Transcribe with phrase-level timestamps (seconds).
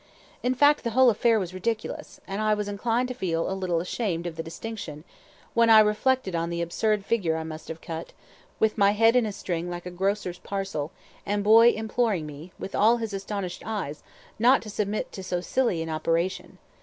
[0.41, 3.79] In fact, the whole affair was ridiculous; and I was inclined to feel a little
[3.79, 5.03] ashamed of the distinction,
[5.53, 8.11] when I reflected on the absurd figure I must have cut,
[8.59, 10.89] with my head in a string like a grocer's parcel,
[11.23, 14.01] and Boy imploring me, with all his astonished eyes,
[14.39, 16.57] not to submit to so silly an operation.